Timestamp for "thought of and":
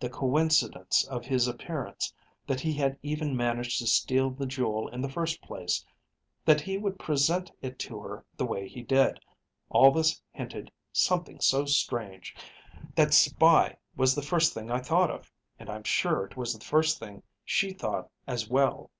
14.80-15.68